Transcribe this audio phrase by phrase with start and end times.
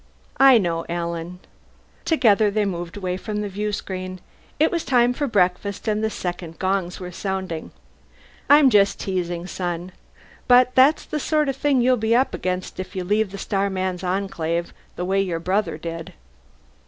[0.39, 1.37] "I know, Alan."
[2.05, 4.19] Together they moved away from the viewscreen;
[4.59, 7.69] it was time for breakfast, and the second gongs were sounding.
[8.49, 9.91] "I'm just teasing, son.
[10.47, 14.03] But that's the sort of thing you'll be up against if you leave the Starmen's
[14.03, 16.13] Enclave the way your brother did."